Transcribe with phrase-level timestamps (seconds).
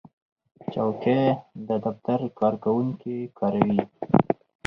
[0.73, 1.21] چوکۍ
[1.67, 3.79] د دفتر کارکوونکي کاروي.